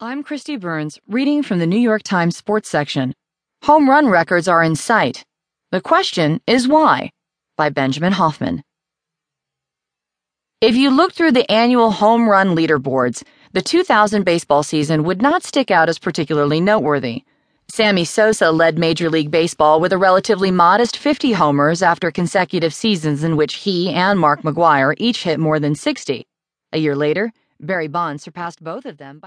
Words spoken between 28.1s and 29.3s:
surpassed both of them by